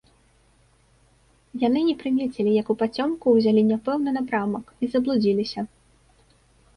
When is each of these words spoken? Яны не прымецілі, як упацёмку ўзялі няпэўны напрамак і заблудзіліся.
Яны 1.63 1.79
не 1.89 1.93
прымецілі, 1.99 2.51
як 2.61 2.71
упацёмку 2.75 3.25
ўзялі 3.35 3.61
няпэўны 3.71 4.09
напрамак 4.17 4.65
і 4.83 4.89
заблудзіліся. 4.95 5.67